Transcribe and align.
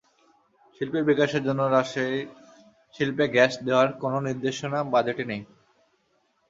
শিল্পের 0.75 1.03
বিকাশের 1.03 1.41
জন্য 1.43 1.61
রাজশাহীর 1.65 2.27
শিল্পে 2.95 3.25
গ্যাস 3.27 3.53
দেওয়ার 3.67 3.89
কোনো 4.01 4.17
নির্দেশনা 4.27 4.79
বাজেটে 4.93 5.23
নেই। 5.25 5.41